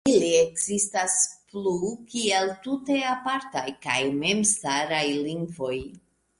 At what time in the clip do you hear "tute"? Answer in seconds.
2.65-2.97